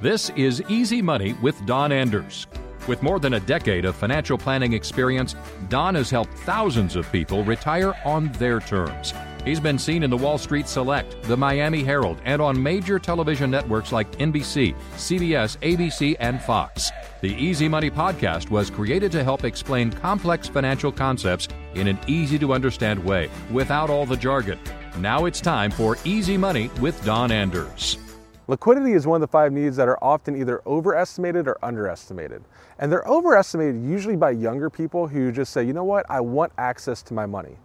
[0.00, 2.46] This is Easy Money with Don Anders.
[2.86, 5.34] With more than a decade of financial planning experience,
[5.68, 9.12] Don has helped thousands of people retire on their terms.
[9.44, 13.50] He's been seen in the Wall Street Select, the Miami Herald, and on major television
[13.50, 16.92] networks like NBC, CBS, ABC, and Fox.
[17.20, 22.38] The Easy Money podcast was created to help explain complex financial concepts in an easy
[22.38, 24.60] to understand way without all the jargon.
[24.98, 27.98] Now it's time for Easy Money with Don Anders.
[28.48, 32.42] Liquidity is one of the five needs that are often either overestimated or underestimated.
[32.78, 36.52] And they're overestimated usually by younger people who just say, you know what, I want
[36.56, 37.58] access to my money.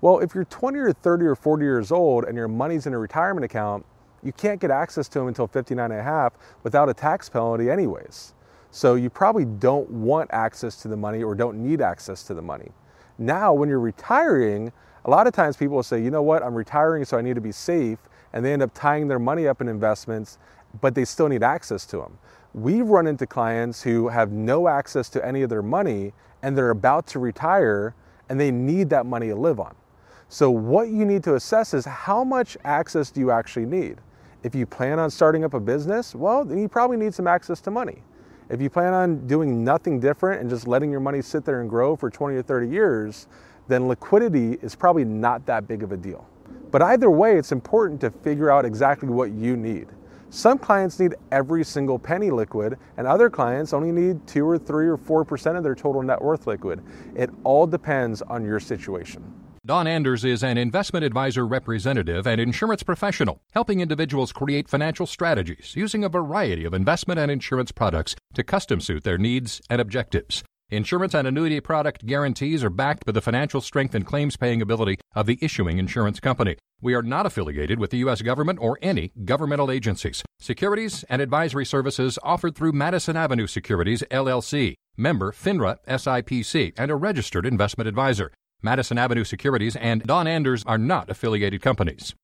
[0.00, 2.98] Well, if you're 20 or 30 or 40 years old and your money's in a
[2.98, 3.84] retirement account,
[4.22, 6.32] you can't get access to them until 59 and a half
[6.62, 8.32] without a tax penalty anyways.
[8.70, 12.42] So you probably don't want access to the money or don't need access to the
[12.42, 12.70] money.
[13.18, 14.72] Now, when you're retiring,
[15.04, 17.34] a lot of times people will say, you know what, I'm retiring so I need
[17.34, 17.98] to be safe
[18.32, 20.38] and they end up tying their money up in investments,
[20.80, 22.18] but they still need access to them.
[22.52, 26.70] We've run into clients who have no access to any of their money and they're
[26.70, 27.94] about to retire
[28.28, 29.74] and they need that money to live on.
[30.28, 33.98] So, what you need to assess is how much access do you actually need?
[34.44, 37.60] If you plan on starting up a business, well, then you probably need some access
[37.62, 38.02] to money.
[38.50, 41.70] If you plan on doing nothing different and just letting your money sit there and
[41.70, 43.28] grow for 20 or 30 years,
[43.68, 46.28] then liquidity is probably not that big of a deal.
[46.72, 49.86] But either way, it's important to figure out exactly what you need.
[50.30, 54.86] Some clients need every single penny liquid, and other clients only need 2 or 3
[54.88, 56.82] or 4% of their total net worth liquid.
[57.14, 59.22] It all depends on your situation.
[59.66, 65.74] Don Anders is an investment advisor representative and insurance professional, helping individuals create financial strategies
[65.76, 70.42] using a variety of investment and insurance products to custom suit their needs and objectives.
[70.70, 74.96] Insurance and annuity product guarantees are backed by the financial strength and claims paying ability
[75.14, 76.56] of the issuing insurance company.
[76.80, 78.22] We are not affiliated with the U.S.
[78.22, 80.22] government or any governmental agencies.
[80.38, 86.96] Securities and advisory services offered through Madison Avenue Securities, LLC, member FINRA SIPC, and a
[86.96, 88.32] registered investment advisor.
[88.62, 92.14] Madison Avenue Securities and Don Anders are not affiliated companies.